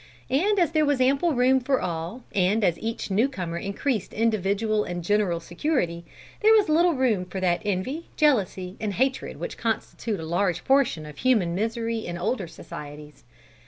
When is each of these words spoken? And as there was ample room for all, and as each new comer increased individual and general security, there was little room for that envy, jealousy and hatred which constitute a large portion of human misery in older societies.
And 0.31 0.57
as 0.57 0.71
there 0.71 0.83
was 0.83 0.99
ample 0.99 1.33
room 1.33 1.59
for 1.59 1.79
all, 1.79 2.23
and 2.33 2.63
as 2.63 2.79
each 2.79 3.11
new 3.11 3.29
comer 3.29 3.59
increased 3.59 4.15
individual 4.15 4.83
and 4.83 5.03
general 5.03 5.39
security, 5.39 6.05
there 6.41 6.53
was 6.53 6.69
little 6.69 6.93
room 6.95 7.23
for 7.23 7.39
that 7.39 7.61
envy, 7.63 8.07
jealousy 8.17 8.77
and 8.79 8.93
hatred 8.95 9.37
which 9.37 9.59
constitute 9.59 10.19
a 10.19 10.25
large 10.25 10.63
portion 10.65 11.05
of 11.05 11.19
human 11.19 11.53
misery 11.53 11.99
in 11.99 12.17
older 12.17 12.47
societies. 12.47 13.23